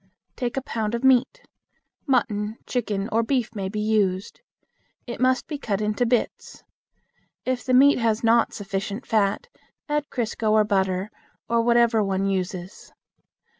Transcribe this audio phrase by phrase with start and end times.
[0.35, 1.43] Take a pound of meat.
[2.07, 4.41] Mutton, chicken, or beef may be used.
[5.05, 6.63] It must be cut in bits.
[7.45, 9.45] If the meat has not sufficient fat,
[9.87, 11.11] add crisco or butter,
[11.47, 12.91] or whatever one uses.